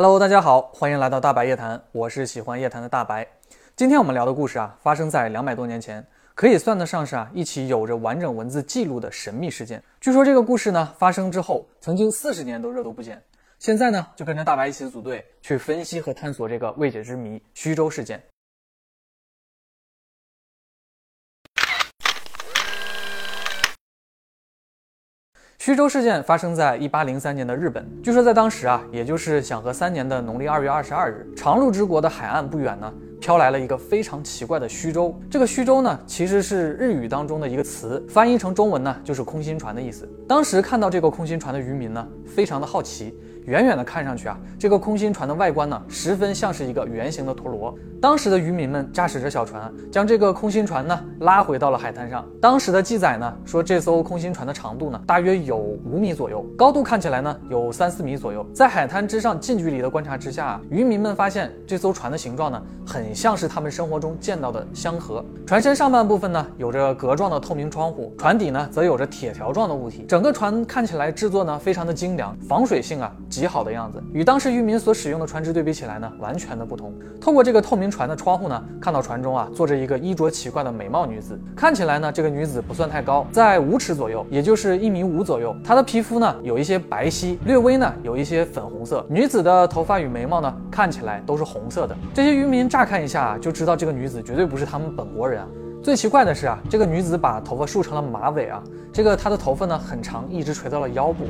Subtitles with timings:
[0.00, 3.26] Hello，大家好，欢迎来到大白夜谈，我是喜欢夜谈的大白。
[3.74, 6.06] 今天我们聊的故事啊，发生在两百多年前，
[6.36, 9.82] 可以算得上是啊一起有着完整文字记录的神秘事件。
[10.00, 13.20] 据说这个故事呢发生之后，曾经四十年都热度不减。
[13.58, 18.22] 现在呢，就跟着大白一起组队去分析和探索这个未解之谜——徐州事件。
[25.68, 27.86] 虚舟事件发生在一八零三年的日本。
[28.02, 35.14] 据说在当时啊，也就是享和三年的农历二月二十二日，长鹿之国的海岸不远呢，飘来了一个非常奇怪的虚舟。
[35.30, 40.08] 这个虚舟呢，其实是日语当中的一个词，翻译成中文呢，就是空心船的意思。
[40.26, 43.14] 当时看到这个空心船的渔民呢，非常的好奇。
[43.48, 47.74] 远远的看上去啊，这个空心船的外观呢，十分像是一个圆形的陀螺。
[47.98, 52.22] 当时的渔民们驾驶着小船，将这个空心船呢拉回到了海滩上。
[52.42, 58.46] 当时的记载呢说，这艘空心船的长度呢大约有五米左右，高度看起来呢有三四米左右。
[58.52, 65.24] 在海滩之上近距离的观察之下，渔民们发现这艘船的形状呢，很像是他们生活中见到的香河。
[65.46, 70.04] 船身上半部分呢有着格状的透明窗户，船底呢则有着铁条状的物体。
[70.06, 73.10] 整个船看起来制作呢非常的精良，防水性啊。
[73.38, 76.92] 极好的样子，与当时渔民所使用的船只对比起来呢，完全的不同。
[77.20, 81.38] 透过这个透明船的窗户呢，看到船中啊坐着一个衣着奇怪的美貌女子。
[81.54, 85.54] 看起来呢，这个女子不算太高，在五尺左右，也就是一米五左右。
[85.62, 89.06] 她的皮肤呢有一些白皙，略微呢有一些粉红色。
[89.08, 91.96] 女子的头发与眉毛呢看起来都是红色的。
[92.12, 95.46] 这些渔民乍看一下就知道这个女子绝对不是他们本国人啊。
[95.80, 98.60] 最奇怪的是啊，这个女子把头发梳成了马尾啊，
[98.92, 101.24] 这个她的头发呢很长，一直垂到了腰部。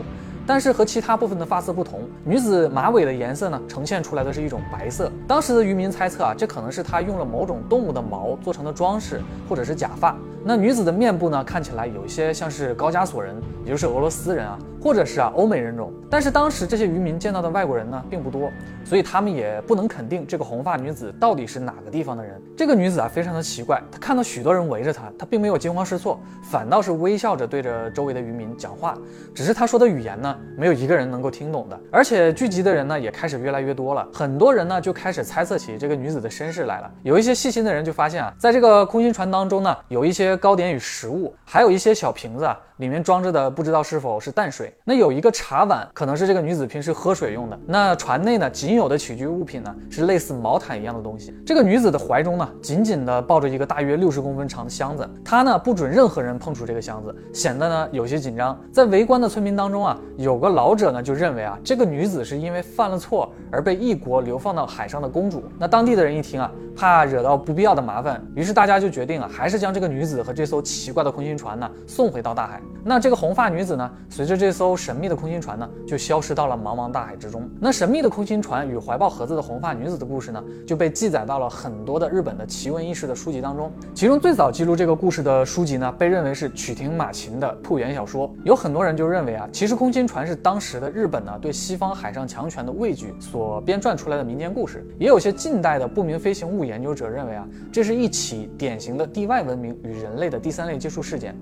[0.48, 5.12] 但是和其他部分的发色不同，女子马尾的颜色呢，呈现出来的是一种白色。
[5.26, 10.16] 当时的渔民猜测啊，这可能是她用了某种动物的毛做成的装饰，或者是假发。
[10.42, 15.92] 那女子的面部呢，看起来有一些像是高加索人，也就是俄罗斯人啊，或者是啊欧美人种。
[16.08, 18.50] 但是当时这些渔民见到的外国人呢，并不多，
[18.84, 22.40] 所以他们也不能肯定这个红发女子到底是哪个地方的人。
[22.56, 28.96] 这个女子啊，非常的奇怪，她看到许多人围着她，她并没有惊慌失措，反倒是微笑着对着周围的渔民讲话。
[29.34, 31.78] 只是她说的语言呢，没有一个人能够听懂的。
[31.90, 36.90] 而且聚集的人呢，也开始越来越多了，很多人呢就开始猜测起这个女子的身世来了。
[37.02, 40.38] 有一些细心的人就发现啊，在这个空心船当中呢，有一些。
[40.38, 42.48] 糕点与食物，还有一些小瓶子。
[42.78, 44.72] 里面装着的不知道是否是淡水。
[44.84, 47.58] 那有一个茶碗，可能是这个女子平时喝水用的。
[47.66, 51.34] 那船内呢，仅有的起居物品呢，是类似毛毯一样的东西。
[51.44, 55.08] 这个女子的怀中呢，紧紧地抱着一个大约六十公分长的箱子。
[55.24, 58.58] 她呢，不准任何人碰触这个箱子，显得呢有些紧张。
[58.72, 65.42] 在围观的村民当中啊，有个老者呢，就认为啊，这个女子是因为犯了错而被异国流放到海上的公主。
[65.58, 72.62] 那当地的人一听啊，怕惹到不必要的麻烦，于是大家就决定啊，还是将这个女子和这艘奇怪的空心船呢，送回到大海。
[72.84, 77.48] 那这个红发女子呢，随着这艘神秘的空心船呢，就消失到了茫茫大海之中。
[77.60, 83.70] 那神秘的空心船与怀抱盒子的红发女子的故事呢，就被记载到了很多的日本的奇闻异事的书籍当中。
[83.94, 88.32] 其中最早记录这个故事的书籍呢，被认为是曲亭马琴的铺原小说。
[88.44, 94.86] 有很多人就认为啊，其实空心船是当时的日本呢对西方海上强权的畏惧所编撰出来的民间故事。
[94.98, 101.36] 也有些近代的不明飞行物研究者认为啊，这是一起典型的地外文明与人类的第三类接触事件。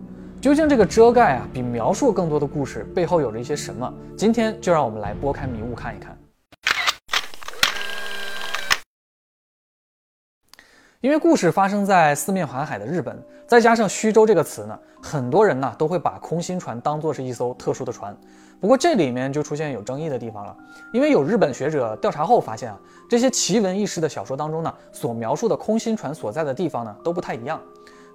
[0.47, 3.93] 究竟这个遮盖啊，比描述更多的故事背后有着一些什么？
[4.17, 6.17] 今天就让我们来拨开迷雾看一看。
[11.01, 18.17] 因为故事发生在四面环海的日本，再加上虚舟这个词呢，很多人呢都会把空心船当做是一艘特殊的船。
[18.61, 20.57] 不过这里面就出现有争议的地方了，
[20.93, 22.79] 因为有日本学者调查后发现啊，
[23.11, 27.61] 这些奇闻异事的小说当中呢，所描述的空心船所在的地方呢都不太一样。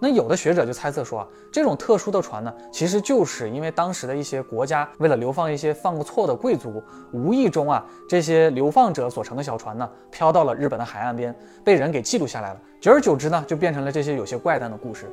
[0.04, 12.60] 那有的学者就猜测说啊，这种特殊的船呢，其实就是因为当时的一些国家为了流放一些犯过错的贵族，无意中啊，这些流放者所乘的小船呢，飘到了日本的海岸边，被人给记录下来了。
[12.80, 15.08] 久而久之呢，就变成了这些有些怪诞的故事。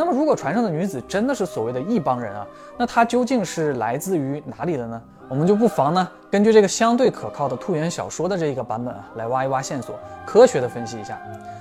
[0.00, 2.46] 那么，如果船上的女子真的是所谓的异邦人啊，
[2.78, 4.98] 那她究竟是来自于哪里的呢？
[5.28, 9.94] 我们就不妨呢，根据这个相对可靠的兔原小说的这一个版本啊，来挖一挖线索，
[10.24, 11.20] 科学的分析一下。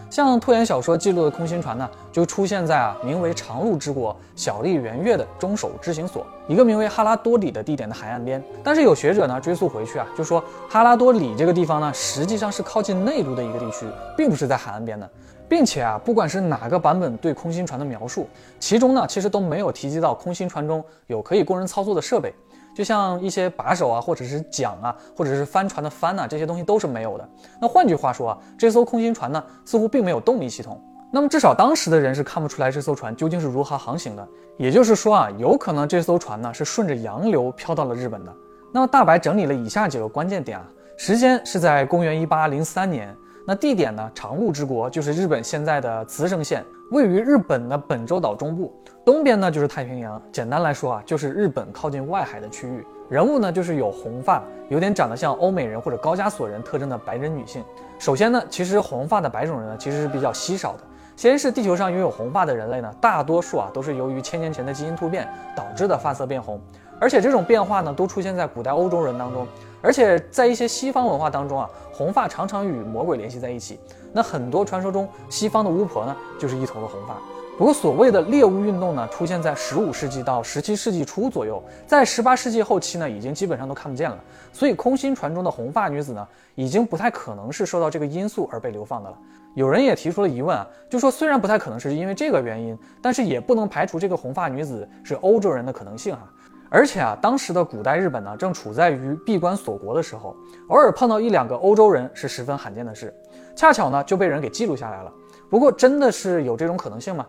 [0.09, 8.41] 像兔言小说记录的空心船呢，就出现在啊名为长鹿之国小笠原月的中守之行所，一个名为哈拉多里的地点的海岸边。
[8.63, 13.85] 但是有学者呢追溯回去啊，就说哈拉多里这个地方呢，实际上是靠近内陆的一个地区，
[14.15, 15.07] 并不是在海岸边的，
[15.49, 18.29] 并且啊，不管是哪个版本对空心船的描述，
[18.59, 22.31] 其中呢其实都没有提及到空心船中有可以供人操作的设备。
[22.75, 27.27] 就像一些把手啊，或者是桨啊，或者是帆船的帆呐，这些东西都是没有的。
[27.59, 30.79] 那换句话说啊，这艘空心船呢，似乎并没有动力系统。
[31.11, 34.25] 那么至少当时的人是看不出来这艘船究竟是如何航行的。
[34.55, 38.31] 也就是说啊，有可能这艘船呢是顺着洋流飘到了日本的。
[38.71, 40.65] 那么大白整理了以下几个关键点啊。
[40.95, 43.13] 时间是在公元一八零三年。
[43.49, 44.11] 那地点呢？
[44.13, 48.71] 长鹿之国就是日本现在的茨城县，位于日本的本州岛中部，
[49.03, 50.21] 东边呢就是太平洋。
[50.31, 52.85] 简单来说啊，就是日本靠近外海的区域。
[53.09, 57.63] 人物呢就是有红发，有点长得像欧美人或者高加索人特征的白人女性。
[57.97, 60.81] 首先呢，其实红发的白种人呢其实是比较稀少的。
[61.15, 66.61] 先是地球上拥有红发的人类呢，大多数啊都是由于千年前的基因突变导致的发色变红，
[66.99, 69.47] 而且这种变化呢都出现在古代欧洲人当中。
[69.81, 73.79] 而且在一些西方文化当中啊，红发常常与魔鬼联系在一起。
[74.11, 77.15] 那很多传说中，西方的巫婆呢，就是一头的红发。
[77.57, 84.17] 不过，所谓的猎巫运动呢，出现在十五世纪到十七世纪初左右，在十八世纪后期呢，已经基本上都看不见了。
[84.53, 89.17] 所以，空心传中的红发女子呢，已经不太可能是受到这个因素而被流放的了。
[89.55, 96.21] 有人也提出了疑问啊，就说虽然不太可能是因为这个原因，但是也不能排除这个红发女子是欧洲人的可能性哈。
[96.69, 100.35] 而且啊，当时的古代日本呢，正处在于闭关锁国的时候，
[100.67, 103.13] 偶尔碰到一两个欧洲人是十分罕见的事。
[103.55, 105.11] 恰巧呢，就被人给记录下来了。
[105.49, 107.25] 不过，真的是有这种可能性吗？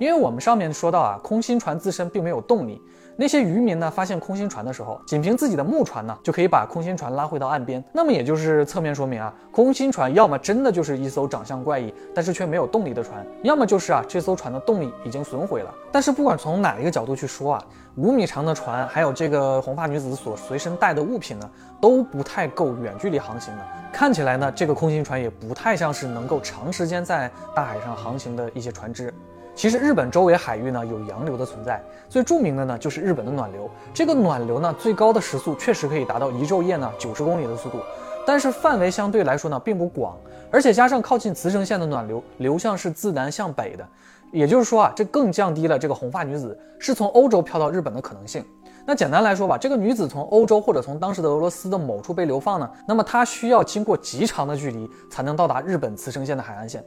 [0.00, 2.80] 因为我们上面说到啊，空心船自身并没有动力。
[3.16, 7.84] 那些渔民呢，发现空心船的时候，仅凭自己的木船呢，就可以把空心船拉回到岸边。
[7.92, 15.70] 那么也就是侧面说明啊，空心船要么真的就是一艘长相怪异，但是却没有动力的船，要么就是啊，这艘船的动力已经损毁了。
[15.92, 17.64] 但是不管从哪一个角度去说啊，
[17.96, 23.62] 五米长的船，还有这个红发女子所随身带的物品呢，都不太够远距离航行的。
[23.92, 29.12] 看起来呢，这个空心船也不太像是能够长时间在大海上航行的一些船只。
[29.54, 33.68] 其实日本周围海域呢有洋流的存在，最著名的呢就是日本的暖流。
[33.92, 37.78] 这个暖流呢最高的时速确实可以达到一昼夜呢九十公里的速度，
[38.26, 40.16] 但是范围相对来说呢并不广，
[40.50, 43.86] 而且加上靠近茨城县的暖流流向是自南向北的，
[44.32, 48.44] 也就是说啊这更降低了这个红发女子是从欧洲飘到日本的可能性。
[48.86, 56.82] 那简单来说吧，这个女子从欧洲或者从当时的俄罗斯的某处被流放呢，那么她需要经过极长的距离才能到达日本茨城县的海岸线，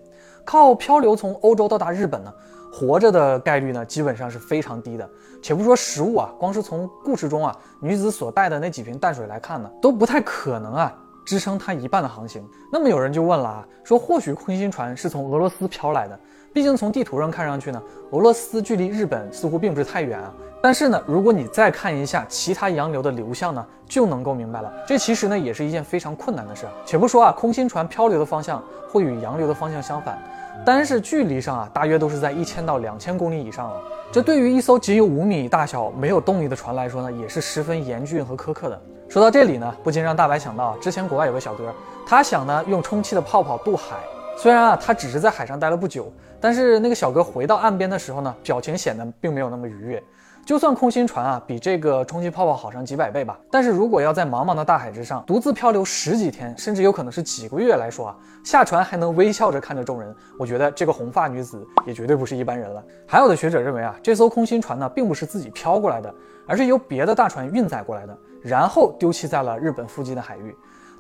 [0.46, 2.34] 靠漂流从欧洲到达日本呢，
[2.72, 5.10] 活着的概率呢基本上是非常低的。
[5.42, 10.94] 且不说食物啊，光是从故事中啊女子所带的那几瓶淡水来看呢，都不太可能啊
[11.26, 12.46] 支撑她一半的航行。
[12.72, 16.20] 那么有人就问了啊，说或许空心船是从俄罗斯飘来的。
[16.54, 17.82] 毕竟从地图上看上去呢，
[18.12, 20.32] 俄罗斯距离日本似乎并不是太远啊。
[20.62, 24.72] 但是呢，如果你再看一下其他洋流的流向呢，就能够明白了。
[24.88, 26.68] 这其实呢也是一件非常困难的事。
[26.86, 30.22] 且不说啊，空心船漂流的方向会与洋流的方向相反，
[30.66, 33.82] 单是距离上啊，大约都是在一千到两千公里以上了。
[34.12, 38.82] 这对于一艘仅有五米大小、没有动力的船来说呢，也是十分严峻和苛刻的。
[39.10, 41.74] 说到这里呢，不禁让大白想到之前国外有个小哥，
[42.06, 43.98] 他想呢用充气的泡泡渡海。
[44.38, 50.02] 虽然啊，他只是在海上待了不久，但是那个小哥回到岸边的时候呢，表情显得并没有那么愉悦。
[50.46, 62.84] 就算空心船啊比这个充气泡泡好上几百倍吧，但是如果要在茫茫的大海之上独自漂流十几天，甚至有可能是几个月来说啊，下船还能微笑着看着众人，我觉得这个红发女子也绝对不是一般人了。
[63.08, 66.14] 还有的学者认为啊，这艘空心船呢并不是自己飘过来的，
[66.46, 70.54] 而是由别的大船运载过来的，然后丢弃在了日本附近的海域。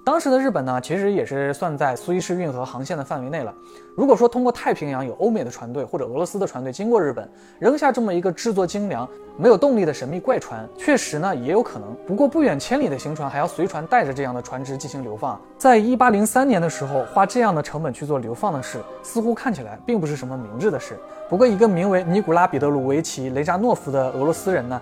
[0.05, 3.53] 当时的日本呢，其实也是算在苏伊士运河航线的范围内了。
[3.95, 9.07] 如果说通过太平洋有欧美的船队或者俄罗斯的船队经过日本，扔下这么一个制作精良、
[9.37, 11.95] 没有动力的神秘怪船，确实呢也有可能。
[12.05, 20.99] 不过不远千里的行船还要随船带着这样的船只进行流放，在一八零三年的时候花这样的成本去做流放的事，似乎看起来并不是什么明智的事。
[21.29, 24.81] 不过一个名为尼古拉彼得鲁维奇雷扎诺夫的俄罗斯人呢，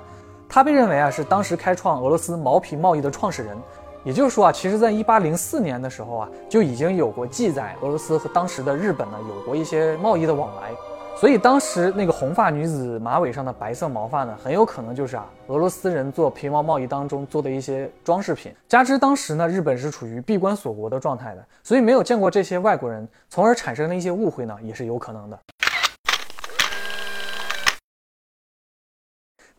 [0.49, 3.55] 他被认为啊是当时开创俄罗斯毛皮贸易的创始人。
[4.03, 10.71] 也就是说啊，其实，在一八零四年的时候啊，就已经有过记载，俄罗斯和当时的日本呢有过一些贸易的往来。
[11.15, 18.51] 所以当时那个红发女子马尾上的白色毛发呢，很有可能就是啊俄罗斯人做皮毛贸易当中做的一些装饰品。
[18.67, 25.37] 加之当时呢，日本是处于闭关锁国的状态的，所以没有见过这些外国人，从而产生了一些误会呢，也是有可能的。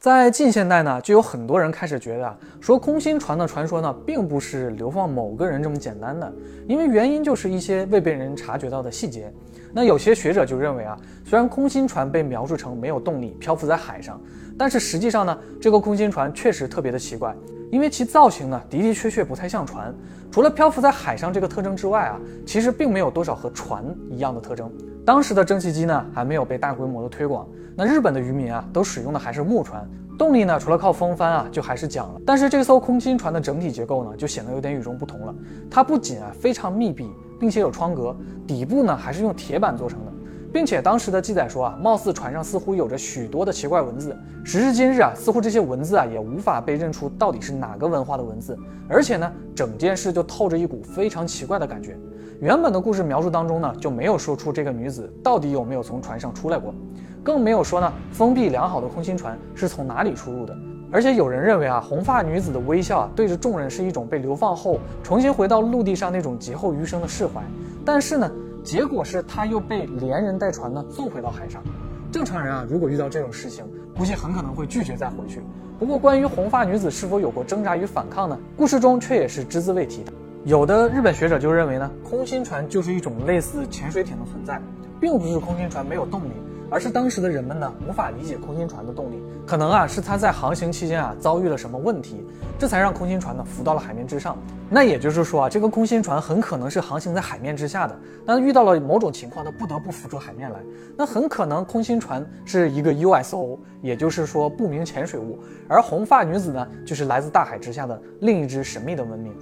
[0.03, 6.33] 在近现代呢，就有很多人开始觉得啊，说空心船的传说呢，并不是流放某个人这么简单的，
[6.67, 9.33] 因为原因就是一些未被人察觉到的细节。
[9.73, 14.21] 那有些学者就认为啊，虽然空心船被描述成没有动力，漂浮在海上，
[14.59, 17.33] 但是实际上呢，这个空心船确实特别的奇怪，
[17.73, 19.93] 因为其造型呢的的确确不太像船。
[20.31, 24.71] 除了漂浮在海上这个特征之外啊，其实并没有多少和船一样的特征。
[25.07, 27.49] 当时的蒸汽机呢，还没有被大规模的推广。
[27.75, 29.89] 那日本的渔民啊，都使用的还是木船，
[30.19, 32.21] 动力呢，除了靠风帆啊，就还是桨了。
[32.27, 35.35] 但是这艘空心船的整体结构呢，就显得有点与众不同了。
[35.71, 37.11] 它不仅啊非常密闭，
[37.41, 38.15] 并且有窗格，
[38.47, 40.12] 底部呢还是用铁板做成的。
[40.53, 44.17] 并且当时的记载说啊，貌似船上似乎有着许多的奇怪文字。
[44.45, 51.97] 时至今日啊，似乎这些文字啊也无法被认出到底是哪个文化的文字，而且呢，整件事就透着一股非常奇怪的感觉。
[52.41, 56.75] 原本的故事描述当中呢，就没有说出这个女子到底有没有从船上出来过，
[57.23, 60.55] 更没有说呢封闭良好的空心船是从哪里出入的。
[60.91, 67.41] 而且有人认为啊，红发女子的微笑啊，对着众人是一种被流放后重新回到陆地上那种劫后余生的释怀。
[67.85, 68.31] 但是呢，
[68.63, 71.63] 结果是她又被连人带船呢送回到海上。
[72.11, 73.65] 正常人啊，如果遇到这种事情，
[73.97, 75.41] 估计很可能会拒绝再回去。
[75.79, 78.39] 不过关于红发女子是否有过挣扎与反抗呢？
[78.57, 80.05] 故事中却也是只字未提。
[80.45, 84.61] 有的日本学者就认为呢，空心船就是一种类似潜水艇的存在，
[85.01, 86.33] 并不是空心船没有动力，
[86.69, 92.25] 而是当时的人们呢无法理解空心船的动力，可能啊是它在航行期间啊遭遇了什么问题，
[92.59, 94.35] 这才让空心船呢浮到了海面之上。
[94.71, 97.95] 那也就是说啊，这个空心船很可能是航行在海面之下的，
[98.25, 100.59] 但遇到了某种情况，它不得不浮出海面来。
[100.97, 109.35] 那很可能空心船是一个 USO，也就是说不明潜水物，而红发女子呢就是来自大海之下的另一支神秘的文明。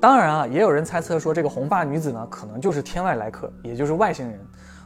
[0.00, 4.38] 当然啊，也有人猜测说，这个红发女子呢，可能就是天外来客，也就是外星人。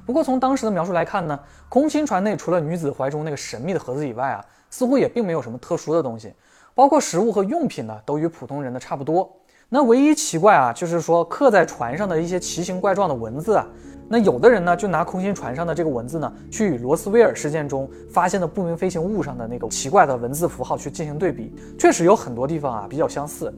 [0.07, 6.33] 不过从当时的描述来看呢，空心船内除了女子怀中那个神秘的盒子以外啊，似乎也并没有什么特殊的东西，
[6.77, 9.29] 包括食物和用品呢，都与普通人的差不多。
[9.69, 13.67] 那唯一奇怪啊，就是说刻在船上的一些奇形怪状的文字啊，
[14.09, 23.53] 那有的人呢，就拿空心船上的这个文字呢，去与罗斯威尔事件中发现的不明飞行物上的那个奇怪的文字符号去进行对比，确实有很多地方啊比较相似。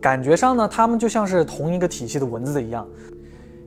[0.00, 2.84] 感觉上呢，他们就像是同一个体系的文字一样。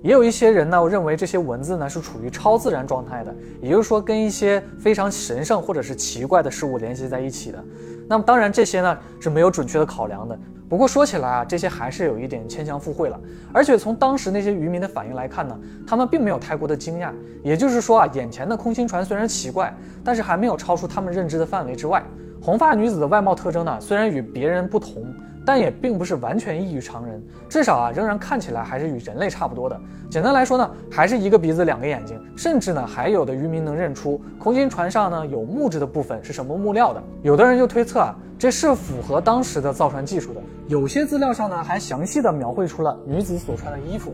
[0.04, 7.64] 也有一些人呢认为这些文字呢是处于超自然状态的，也就是说跟一些非常神圣或者是奇怪的事物联系在一起的。
[8.06, 10.38] 那么当然这些呢是没有准确的考量的。
[10.68, 13.18] 不过说起来啊，这些还是有一点牵强附会了。
[13.54, 15.58] 而且从当时那些渔民的反应来看呢，
[15.88, 17.10] 他们并没有太过的惊讶。
[17.42, 22.04] 也就是说啊，眼前的空心船虽然奇怪，但是还没有超出他们认知的范围之外。
[22.42, 25.02] 红发女子的外貌特征呢，虽然与别人不同。
[25.46, 29.80] 但也并不是完全异于常人，至少啊，仍然看起来还是与人类差不多的。
[30.10, 37.04] 简单来说呢，还是一个鼻子两个眼睛，甚至呢，还有的渔民能认出空心船上呢有木质的部分是什么木料的。
[37.22, 40.42] 有的人就推测啊，这是符合当时的造船技术的。
[40.68, 44.14] 有些资料上呢，还详细的描绘出了女子所穿的衣服，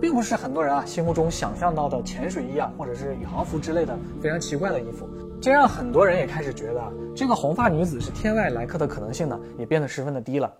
[0.00, 5.08] 并不是很多人啊心目中想象到的潜水衣啊，或者是宇航服之类的非常奇怪的衣服。
[5.42, 10.52] 这让很多人也开始觉得，这个红发女子是天外来客的可能性呢，也变得十分的低了。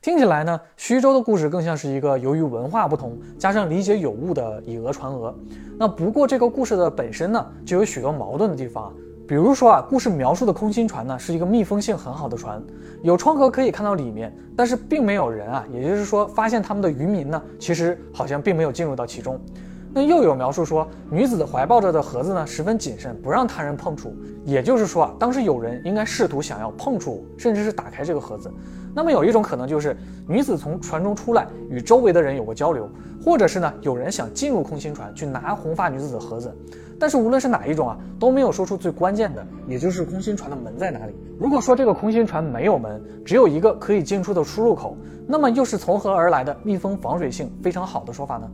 [0.00, 5.36] 听起来呢，徐州的故事更像是一个由于文化不同，加上理解有误的以讹传讹。
[5.76, 8.94] 那不过这个故事的本身呢，就有许多矛盾的地方。
[9.26, 12.62] 比如说啊，故事描述的空心船呢，是一个密封性很好的船，
[13.02, 19.40] 有窗口可以看到里面，但是并没有人啊，也就是说，发现他们的渔民呢，其实好像并没有进入到其中。
[19.96, 24.14] 那又有描述说，女子怀抱着的盒子呢，十分谨慎，不让他人碰触。
[24.44, 28.52] 也就是说啊，当时有人应该试图想要碰触，甚至是打开这个盒子。
[28.94, 29.96] 那么有一种可能就是，
[30.28, 32.86] 女子从船中出来，与周围的人有过交流，
[33.24, 36.54] 或者是呢，有人想进入空心船去拿红发女子的盒子。
[37.00, 41.14] 但是无论是哪一种啊，都没有说出最关键的，也就是空心船的门在哪里。
[41.40, 44.94] 如果说这个空心船没有门，只有一个可以进出的出入口，
[45.26, 48.46] 那么又是从何而来的密封防水性非常好的说法呢？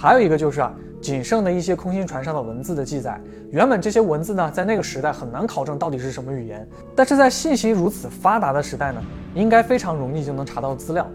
[0.00, 0.74] 还有一个就是啊。
[1.02, 3.18] 仅剩的一些空心船上的文字的记载，
[3.50, 9.00] 原本这些文字呢，在那个时代很难考证到底是什么语言，但是在信息如此发达的时代呢，
[9.34, 11.06] 应该非常容易就能查到资料。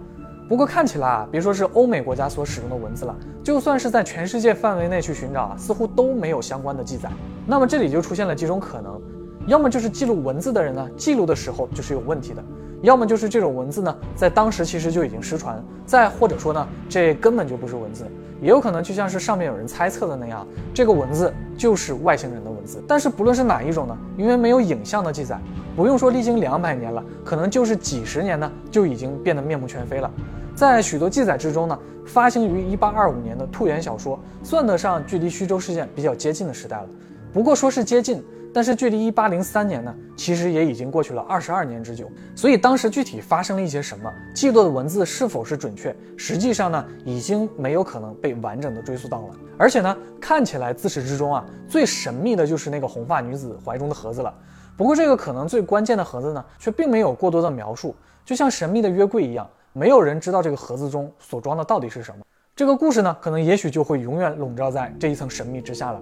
[0.50, 7.08] 不过看起来啊，别说是欧美国家所使用的文字了，就算是在全世界范围内去寻找啊，似乎都没有相关的记载。
[7.46, 9.00] 那么这里就出现了几种可能，
[9.46, 12.44] 要么就是记录文字的人呢，记录的时候就是有问题的。
[12.82, 18.06] 要么就是这种文字呢，在当时其实就已经失传；再或者说呢，这根本就不是文字，
[18.42, 22.84] 也有可能就像是上面有人猜测的那样，这个文字就是外星人的文字。
[22.88, 25.40] 但是不论是哪一种呢，因为没有影像的记载，
[25.76, 30.12] 不用说历经两百年了，可能就是几十年呢，就已经变得面目全非了。
[30.56, 36.88] 在许多记载之中呢，发行于一八二五年的兔言小说，算得上距离徐州事件比较接近的时代了。
[37.34, 38.24] 不过说是接近。
[38.56, 49.36] 但是距离一八零三年呢，其实也已经过去了二十二年之久，所以当时具体发生了一些什么，记录的文字是否是准确，实际上呢，已经没有可能被完整的追溯到了。
[49.58, 54.34] 而且呢，看起来自始至终啊，最神秘的就是那个红发女子怀中的盒子了。
[54.78, 57.94] 不过这个可能最关键的盒子呢，却并没有过多的描述，
[58.24, 62.24] 就像神秘的约柜一样，没有人知道这个盒子中所装的到底是什么。
[62.56, 66.02] 这个故事呢，可能也许就会永远笼罩在这一层神秘之下了。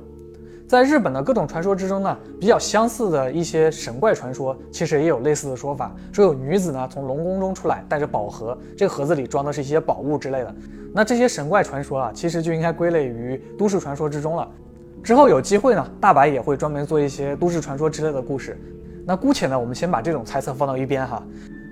[0.73, 10.55] 在日本的各种传说之中呢，比较相似的一些神怪传说，其实也有类似的说法，说有女子呢从龙宫中出来，带着宝盒，这个盒子里装的是一些宝物之类的。
[10.91, 14.49] 那这些神怪传说啊，其实就应该归类于都市传说之中了。
[15.03, 18.59] 之后有机会呢，大白也会专门做一些都市传说之类的故事。
[19.05, 21.21] 那姑且呢，我们先把这种猜测放到一边哈。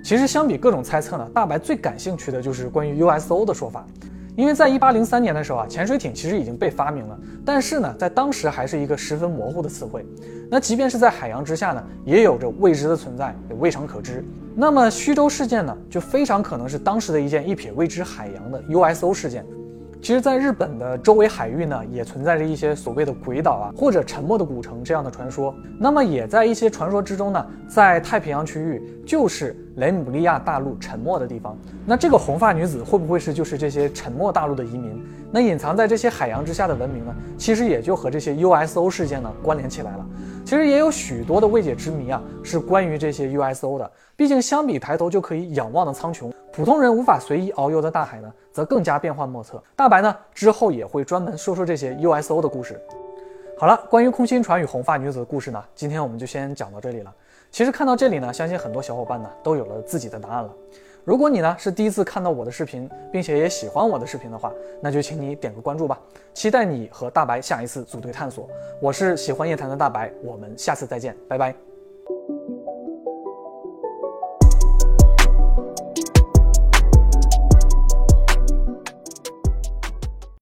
[0.04, 3.84] 其实相比各种猜测呢，大白最感兴趣的就是关于 USO 的说法。
[4.34, 10.06] 因为在一八零三年的时候啊，潜水艇其实已经被发明了，但是呢，在当时还是一个十分模糊的词汇。
[10.50, 14.24] 那即便是在海洋之下呢，也有着未知的存在，也未尝可知。
[14.54, 19.44] 那么虚舟事件呢，就非常可能是当时的一件一瞥未知海洋的 USO 事件。
[20.00, 25.54] 其实，在日本的周围海域呢，也存在着一些所谓的鬼岛啊，或者沉默的古城这样的传说。
[25.78, 31.56] 那么，也在一些传说之中呢，在太平洋区域就是雷姆利亚大陆沉没的地方。
[31.86, 35.02] 那这个红发女子会不会是就是这些沉没大陆的移民？
[35.30, 37.14] 那隐藏在这些海洋之下的文明呢？
[37.38, 40.06] 其实也就和这些 USO 事件呢关联起来了。
[40.44, 43.90] 其实也有许多的未解之谜啊，是关于这些 USO 的。
[44.16, 49.62] 毕竟，相比抬头就可以仰望的苍穹，普通人无法随意遨游的大海呢，则更加变幻莫测。
[49.74, 52.78] 大白呢，之后也会专门说说这些 USO 的故事。
[53.58, 57.14] 好了，关于空心船与红发女子的故事呢，今天我们就先讲到这里了。
[57.52, 60.50] 其实看到这里呢，相信很多小伙伴呢都有了自己的答案了。
[61.04, 66.00] 如果你呢是第一次看到我的视频，并且也喜欢我的视频的话，那就请你点个关注吧。
[66.32, 68.48] 期待你和大白下一次组队探索。
[68.80, 71.71] 我是喜欢夜谈的大白，我们下次再见，拜拜。